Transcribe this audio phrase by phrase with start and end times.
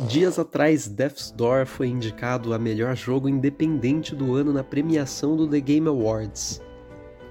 [0.00, 5.48] Dias atrás, Death's Door foi indicado a melhor jogo independente do ano na premiação do
[5.48, 6.60] The Game Awards.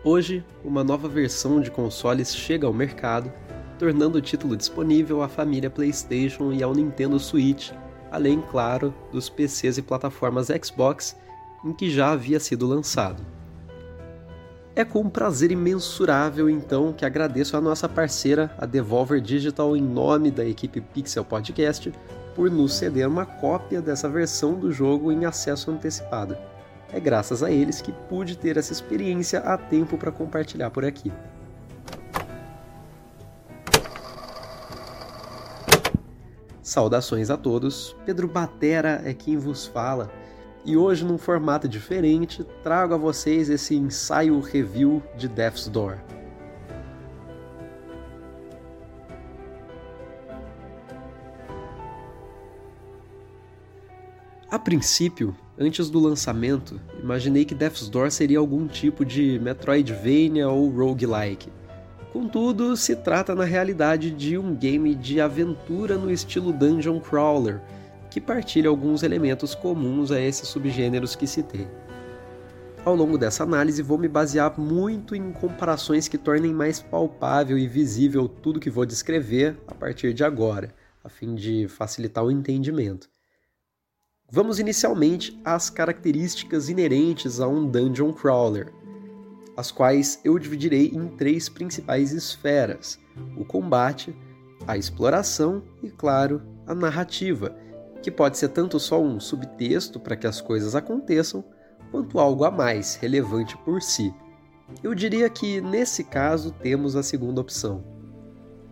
[0.02, 3.32] Hoje, uma nova versão de consoles chega ao mercado,
[3.78, 7.72] tornando o título disponível à família PlayStation e ao Nintendo Switch,
[8.10, 11.18] além, claro, dos PCs e plataformas Xbox
[11.66, 13.26] em que já havia sido lançado.
[14.76, 19.82] É com um prazer imensurável, então, que agradeço a nossa parceira, a Devolver Digital, em
[19.82, 21.94] nome da equipe Pixel Podcast,
[22.36, 26.36] por nos ceder uma cópia dessa versão do jogo em acesso antecipado.
[26.92, 31.12] É graças a eles que pude ter essa experiência a tempo para compartilhar por aqui.
[36.64, 40.10] Saudações a todos, Pedro Batera é quem vos fala
[40.66, 45.98] e hoje, num formato diferente, trago a vocês esse ensaio review de Death's Door.
[54.50, 60.70] A princípio, antes do lançamento, imaginei que Death's Door seria algum tipo de Metroidvania ou
[60.70, 61.52] roguelike.
[62.14, 67.60] Contudo, se trata na realidade de um game de aventura no estilo Dungeon Crawler,
[68.14, 71.68] que partilha alguns elementos comuns a esses subgêneros que citei.
[72.86, 77.68] Ao longo dessa análise, vou me basear muito em comparações que tornem mais palpável e
[77.68, 83.10] visível tudo que vou descrever a partir de agora, a fim de facilitar o entendimento.
[84.30, 88.72] Vamos inicialmente às características inerentes a um dungeon crawler,
[89.58, 93.00] as quais eu dividirei em três principais esferas:
[93.36, 94.16] o combate,
[94.68, 97.58] a exploração e, claro, a narrativa,
[98.04, 101.44] que pode ser tanto só um subtexto para que as coisas aconteçam,
[101.90, 104.14] quanto algo a mais relevante por si.
[104.84, 107.84] Eu diria que nesse caso temos a segunda opção.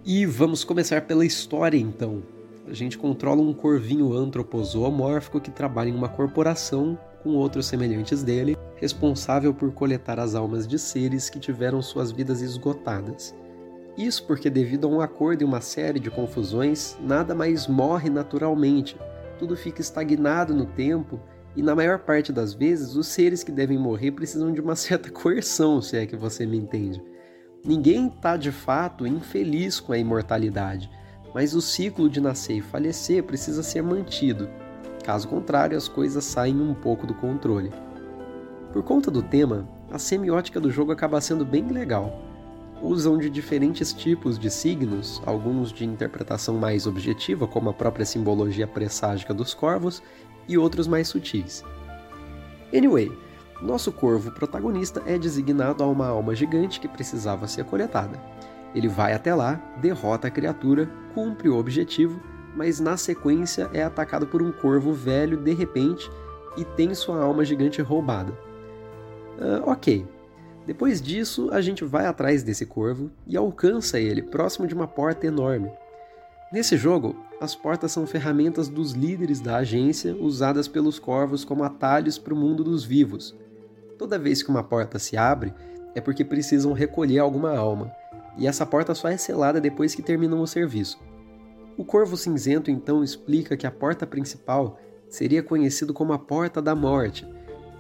[0.04, 2.24] E vamos começar pela história então.
[2.68, 8.58] A gente controla um corvinho antropozoomórfico que trabalha em uma corporação com outros semelhantes dele,
[8.76, 13.34] responsável por coletar as almas de seres que tiveram suas vidas esgotadas.
[13.98, 18.98] Isso porque, devido a um acordo e uma série de confusões, nada mais morre naturalmente,
[19.42, 21.20] tudo fica estagnado no tempo
[21.56, 25.10] e na maior parte das vezes os seres que devem morrer precisam de uma certa
[25.10, 27.04] coerção, se é que você me entende.
[27.66, 30.92] Ninguém está de fato infeliz com a imortalidade,
[31.34, 34.48] mas o ciclo de nascer e falecer precisa ser mantido.
[35.04, 37.72] Caso contrário, as coisas saem um pouco do controle.
[38.72, 42.31] Por conta do tema, a semiótica do jogo acaba sendo bem legal
[42.82, 48.68] usam de diferentes tipos de signos, alguns de interpretação mais objetiva, como a própria simbologia
[48.68, 50.02] presságica dos corvos,
[50.48, 51.64] e outros mais sutis.
[52.74, 53.12] Anyway,
[53.62, 58.20] nosso corvo protagonista é designado a uma alma gigante que precisava ser coletada.
[58.74, 62.20] Ele vai até lá, derrota a criatura, cumpre o objetivo,
[62.56, 66.10] mas na sequência é atacado por um corvo velho de repente
[66.58, 68.34] e tem sua alma gigante roubada.
[69.38, 70.06] Uh, ok,
[70.66, 75.26] depois disso, a gente vai atrás desse corvo e alcança ele próximo de uma porta
[75.26, 75.72] enorme.
[76.52, 82.18] Nesse jogo, as portas são ferramentas dos líderes da agência usadas pelos corvos como atalhos
[82.18, 83.36] para o mundo dos vivos.
[83.98, 85.54] Toda vez que uma porta se abre,
[85.96, 87.92] é porque precisam recolher alguma alma,
[88.38, 91.00] e essa porta só é selada depois que terminam o serviço.
[91.78, 94.78] O Corvo Cinzento então explica que a porta principal
[95.10, 97.28] seria conhecido como a Porta da Morte,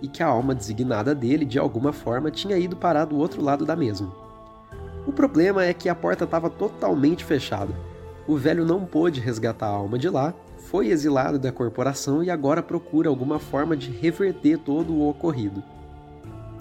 [0.01, 3.66] e que a alma designada dele, de alguma forma, tinha ido parar do outro lado
[3.66, 4.12] da mesma.
[5.06, 7.73] O problema é que a porta estava totalmente fechada.
[8.28, 12.63] O velho não pôde resgatar a alma de lá, foi exilado da corporação e agora
[12.63, 15.63] procura alguma forma de reverter todo o ocorrido.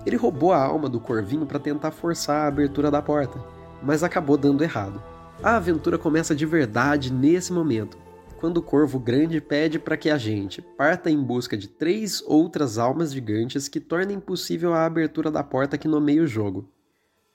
[0.07, 3.39] Ele roubou a alma do corvinho para tentar forçar a abertura da porta,
[3.83, 5.01] mas acabou dando errado.
[5.43, 7.99] A aventura começa de verdade nesse momento,
[8.41, 12.79] quando o corvo grande pede para que a gente parta em busca de três outras
[12.79, 16.67] almas gigantes que tornem possível a abertura da porta que nomeia o jogo,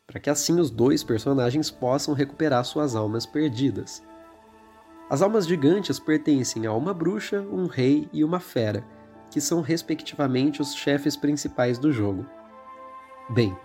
[0.07, 4.01] para que assim os dois personagens possam recuperar suas almas perdidas.
[5.07, 8.84] As almas gigantes pertencem a uma bruxa, um rei e uma fera,
[9.29, 12.25] que são respectivamente os chefes principais do jogo.
[13.29, 13.55] Bem,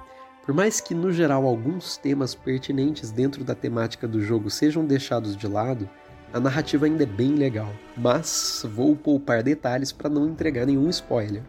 [0.44, 5.34] por mais que no geral alguns temas pertinentes dentro da temática do jogo sejam deixados
[5.34, 5.88] de lado,
[6.32, 11.42] a narrativa ainda é bem legal, mas vou poupar detalhes para não entregar nenhum spoiler.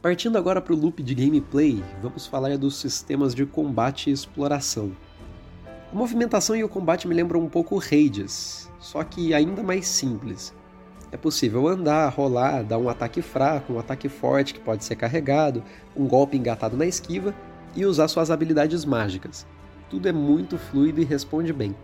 [0.00, 4.92] Partindo agora para o loop de gameplay, vamos falar dos sistemas de combate e exploração.
[5.92, 10.54] A movimentação e o combate me lembram um pouco Hades, só que ainda mais simples.
[11.10, 15.62] É possível andar, rolar, dar um ataque fraco, um ataque forte que pode ser carregado,
[15.96, 17.34] um golpe engatado na esquiva
[17.74, 19.46] e usar suas habilidades mágicas.
[19.90, 21.76] Tudo é muito fluido e responde bem.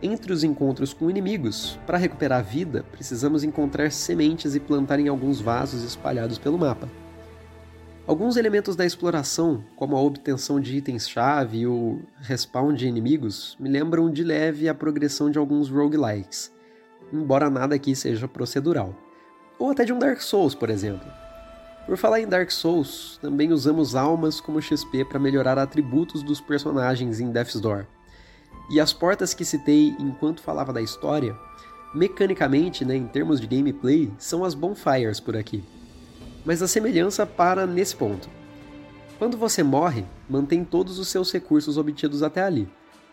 [0.00, 5.08] Entre os encontros com inimigos, para recuperar a vida, precisamos encontrar sementes e plantar em
[5.08, 6.88] alguns vasos espalhados pelo mapa.
[8.06, 13.68] Alguns elementos da exploração, como a obtenção de itens-chave e o respawn de inimigos, me
[13.68, 16.52] lembram de leve a progressão de alguns roguelikes,
[17.12, 18.94] embora nada aqui seja procedural.
[19.58, 21.10] Ou até de um Dark Souls, por exemplo.
[21.86, 27.18] Por falar em Dark Souls, também usamos almas como XP para melhorar atributos dos personagens
[27.18, 27.84] em Death's Door.
[28.70, 31.36] E as portas que citei enquanto falava da história,
[31.94, 35.64] mecanicamente, né, em termos de gameplay, são as bonfires por aqui.
[36.44, 38.28] Mas a semelhança para nesse ponto.
[39.18, 42.68] Quando você morre, mantém todos os seus recursos obtidos até ali.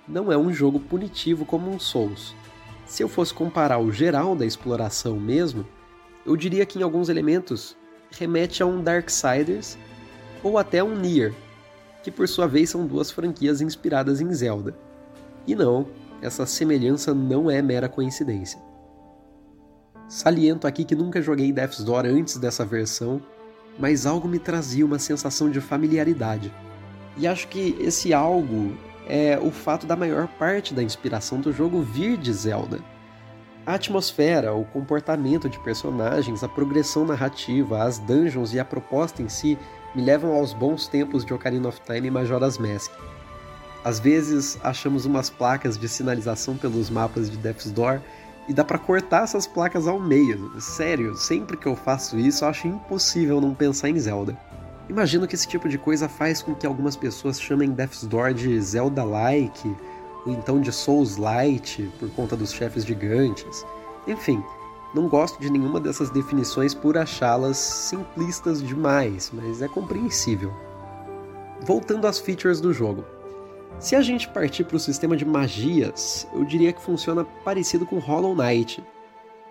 [0.08, 2.36] Não é um jogo punitivo como um Souls.
[2.86, 5.66] Se eu fosse comparar o geral da exploração mesmo,
[6.26, 7.76] eu diria que em alguns elementos
[8.12, 9.78] remete a um Darksiders
[10.44, 11.34] ou até um Nier,
[12.04, 14.78] que por sua vez são duas franquias inspiradas em Zelda.
[15.48, 15.88] E não,
[16.22, 18.60] essa semelhança não é mera coincidência.
[20.08, 23.22] Saliento aqui que nunca joguei Death's Door antes dessa versão,
[23.78, 26.54] mas algo me trazia uma sensação de familiaridade.
[27.18, 28.76] E acho que esse algo
[29.08, 32.80] é o fato da maior parte da inspiração do jogo vir de Zelda.
[33.66, 39.30] A atmosfera, o comportamento de personagens, a progressão narrativa, as dungeons e a proposta em
[39.30, 39.58] si
[39.96, 42.92] me levam aos bons tempos de Ocarina of Time e Majora's Mask.
[43.86, 48.02] Às vezes achamos umas placas de sinalização pelos mapas de Death's Door
[48.50, 50.60] e dá para cortar essas placas ao meio.
[50.60, 54.36] Sério, sempre que eu faço isso, eu acho impossível não pensar em Zelda.
[54.90, 58.60] Imagino que esse tipo de coisa faz com que algumas pessoas chamem Death's Door de
[58.60, 59.76] Zelda-like,
[60.26, 63.64] ou então de Souls-light, por conta dos chefes gigantes.
[64.08, 64.44] Enfim,
[64.96, 70.52] não gosto de nenhuma dessas definições por achá-las simplistas demais, mas é compreensível.
[71.62, 73.06] Voltando às features do jogo.
[73.78, 78.00] Se a gente partir para o sistema de magias, eu diria que funciona parecido com
[78.00, 78.84] Hollow Knight.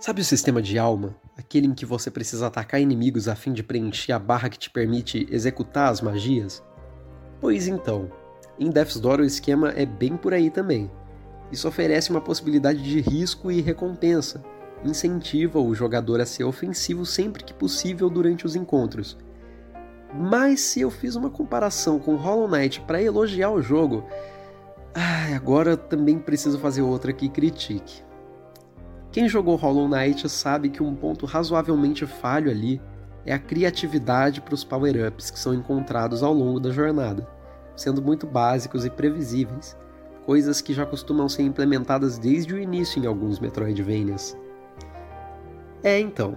[0.01, 1.15] Sabe o sistema de alma?
[1.37, 4.71] Aquele em que você precisa atacar inimigos a fim de preencher a barra que te
[4.71, 6.63] permite executar as magias?
[7.41, 8.11] Pois então,
[8.59, 10.91] em Death's Door o esquema é bem por aí também.
[11.53, 14.43] Isso oferece uma possibilidade de risco e recompensa,
[14.83, 19.19] incentiva o jogador a ser ofensivo sempre que possível durante os encontros,
[20.17, 24.05] mas se eu fiz uma comparação com Hollow Knight para elogiar o jogo,
[24.95, 28.05] ah, agora também preciso fazer outra que critique.
[29.11, 32.81] Quem jogou Hollow Knight sabe que um ponto razoavelmente falho ali
[33.27, 37.27] é a criatividade para os power-ups que são encontrados ao longo da jornada,
[37.75, 39.77] sendo muito básicos e previsíveis,
[40.25, 44.37] coisas que já costumam ser implementadas desde o início em alguns Metroidvanias.
[45.83, 46.37] É então,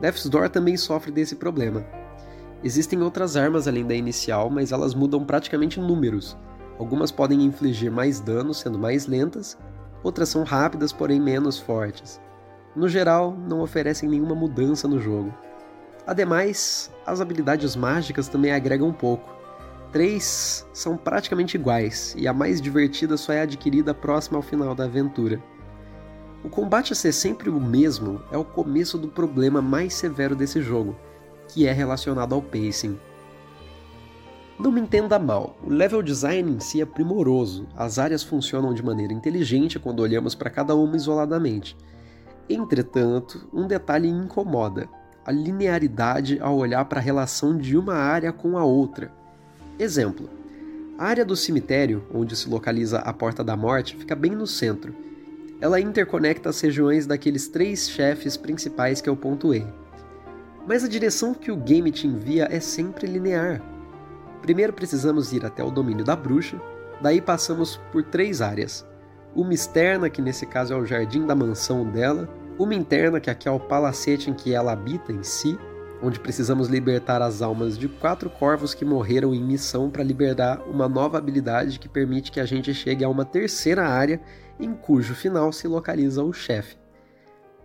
[0.00, 1.84] Death's Door também sofre desse problema
[2.64, 6.36] Existem outras armas além da inicial, mas elas mudam praticamente números.
[6.78, 9.56] Algumas podem infligir mais dano, sendo mais lentas,
[10.02, 12.20] outras são rápidas, porém menos fortes.
[12.74, 15.32] No geral, não oferecem nenhuma mudança no jogo.
[16.06, 19.34] Ademais, as habilidades mágicas também agregam um pouco.
[19.90, 24.84] Três são praticamente iguais, e a mais divertida só é adquirida próxima ao final da
[24.84, 25.42] aventura.
[26.44, 30.60] O combate a ser sempre o mesmo é o começo do problema mais severo desse
[30.60, 30.94] jogo,
[31.48, 32.98] que é relacionado ao pacing.
[34.58, 38.82] Não me entenda mal, o level design em si é primoroso, as áreas funcionam de
[38.82, 41.76] maneira inteligente quando olhamos para cada uma isoladamente.
[42.48, 44.88] Entretanto, um detalhe incomoda:
[45.26, 49.12] a linearidade ao olhar para a relação de uma área com a outra.
[49.78, 50.30] Exemplo:
[50.96, 54.94] a área do cemitério, onde se localiza a Porta da Morte, fica bem no centro.
[55.60, 59.66] Ela interconecta as regiões daqueles três chefes principais que eu pontuei
[60.66, 63.62] mas a direção que o game te envia é sempre linear.
[64.42, 66.60] Primeiro precisamos ir até o domínio da bruxa,
[67.00, 68.86] daí passamos por três áreas.
[69.34, 73.48] Uma externa, que nesse caso é o jardim da mansão dela, uma interna, que aqui
[73.48, 75.58] é o palacete em que ela habita em si,
[76.02, 80.88] onde precisamos libertar as almas de quatro corvos que morreram em missão para liberar uma
[80.88, 84.20] nova habilidade que permite que a gente chegue a uma terceira área,
[84.58, 86.76] em cujo final se localiza o chefe.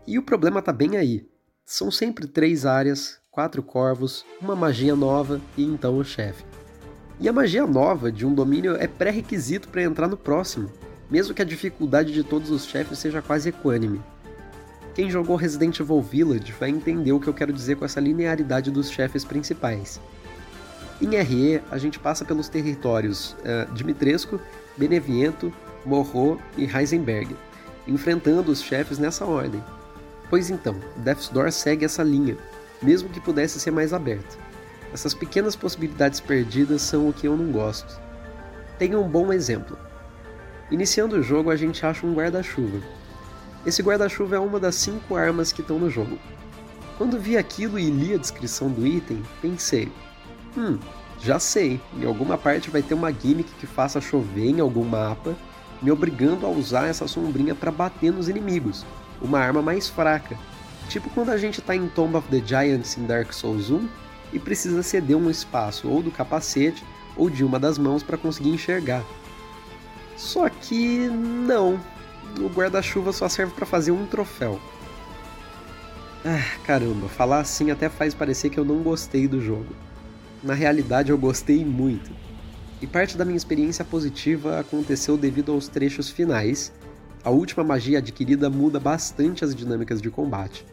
[0.06, 1.31] E o problema está bem aí.
[1.72, 6.44] São sempre três áreas, quatro corvos, uma magia nova e então o chefe.
[7.18, 10.70] E a magia nova de um domínio é pré-requisito para entrar no próximo,
[11.10, 14.02] mesmo que a dificuldade de todos os chefes seja quase equânime.
[14.94, 18.70] Quem jogou Resident Evil Village vai entender o que eu quero dizer com essa linearidade
[18.70, 19.98] dos chefes principais.
[21.02, 24.42] Em RE, a gente passa pelos territórios uh,
[24.76, 25.54] Beneviento,
[25.86, 27.34] Morro e Heisenberg,
[27.88, 29.64] enfrentando os chefes nessa ordem,
[30.32, 32.38] Pois então, Death's Door segue essa linha,
[32.82, 34.40] mesmo que pudesse ser mais aberto.
[34.94, 38.00] Essas pequenas possibilidades perdidas são o que eu não gosto.
[38.80, 39.78] Tenho um bom exemplo.
[40.72, 42.80] Iniciando o jogo, a gente acha um guarda-chuva.
[43.66, 46.18] Esse guarda-chuva é uma das cinco armas que estão no jogo.
[46.98, 49.92] Quando vi aquilo e li a descrição do item, pensei:
[50.56, 50.80] hum,
[51.20, 55.36] já sei, em alguma parte vai ter uma gimmick que faça chover em algum mapa,
[55.82, 58.86] me obrigando a usar essa sombrinha para bater nos inimigos,
[59.22, 60.38] uma arma mais fraca.
[60.90, 63.88] Tipo quando a gente tá em Tomb of the Giants em Dark Souls 1
[64.34, 66.84] e precisa ceder um espaço ou do capacete
[67.16, 69.04] ou de uma das mãos para conseguir enxergar.
[70.18, 71.80] Só que não,
[72.40, 74.60] o guarda-chuva só serve para fazer um troféu.
[76.24, 79.76] Ah, caramba, falar assim até faz parecer que eu não gostei do jogo.
[80.44, 82.12] Na realidade, eu gostei muito.
[82.82, 86.72] E parte da minha experiência positiva aconteceu devido aos trechos finais.
[87.24, 90.66] A última magia adquirida muda bastante as dinâmicas de combate.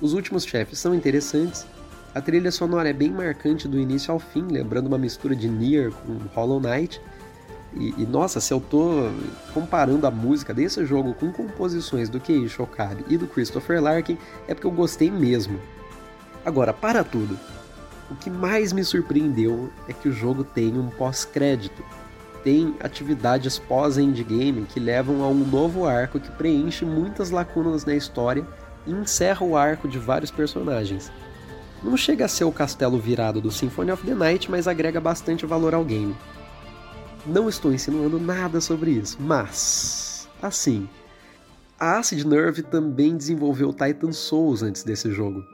[0.00, 1.66] Os últimos chefes são interessantes.
[2.14, 5.90] A trilha sonora é bem marcante do início ao fim, lembrando uma mistura de Nier
[5.90, 7.00] com Hollow Knight
[7.74, 9.10] e, e, nossa, se eu tô
[9.52, 14.16] comparando a música desse jogo com composições do Kei Shokari e do Christopher Larkin,
[14.46, 15.60] é porque eu gostei mesmo.
[16.44, 17.38] Agora, para tudo,
[18.10, 21.84] o que mais me surpreendeu é que o jogo tem um pós-crédito.
[22.42, 28.46] Tem atividades pós-endgame que levam a um novo arco que preenche muitas lacunas na história
[28.86, 31.10] e encerra o arco de vários personagens.
[31.82, 35.46] Não chega a ser o castelo virado do Symphony of the Night, mas agrega bastante
[35.46, 36.16] valor ao game.
[37.26, 40.28] Não estou insinuando nada sobre isso, mas.
[40.40, 40.88] Assim.
[41.78, 45.44] A Acid Nerve também desenvolveu Titan Souls antes desse jogo.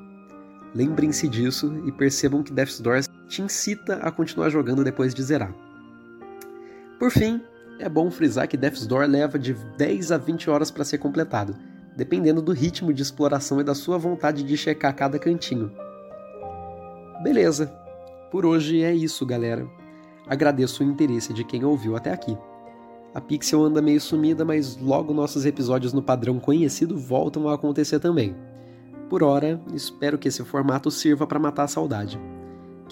[0.74, 5.54] Lembrem-se disso e percebam que Death's Door te incita a continuar jogando depois de zerar.
[6.98, 7.40] Por fim,
[7.78, 11.56] é bom frisar que Death's Door leva de 10 a 20 horas para ser completado,
[11.96, 15.72] dependendo do ritmo de exploração e da sua vontade de checar cada cantinho.
[17.22, 17.66] Beleza,
[18.30, 19.66] por hoje é isso, galera.
[20.26, 22.36] Agradeço o interesse de quem ouviu até aqui.
[23.14, 28.00] A Pixel anda meio sumida, mas logo nossos episódios no padrão conhecido voltam a acontecer
[28.00, 28.34] também.
[29.08, 32.18] Por hora, espero que esse formato sirva para matar a saudade.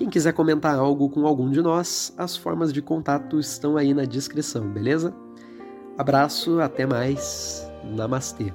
[0.03, 4.05] Quem quiser comentar algo com algum de nós, as formas de contato estão aí na
[4.05, 5.15] descrição, beleza?
[5.97, 8.53] Abraço, até mais, namastê.